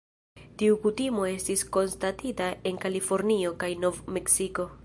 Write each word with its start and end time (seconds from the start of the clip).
Tiu 0.61 0.77
kutimo 0.85 1.27
estis 1.33 1.63
konstatita 1.77 2.49
en 2.71 2.83
Kalifornio 2.87 3.57
kaj 3.65 3.73
Nov-Meksiko. 3.87 4.71